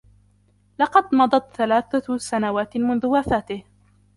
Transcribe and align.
لقد 0.79 1.15
مضت 1.15 1.55
ثلاثة 1.55 2.17
سنوات 2.17 2.77
منذ 2.77 3.05
وفاته. 3.05 3.63